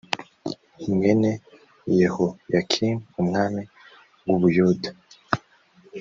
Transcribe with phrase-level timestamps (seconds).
[0.93, 1.31] mwene
[1.99, 3.61] yehoyakimu umwami
[4.25, 4.89] w u buyuda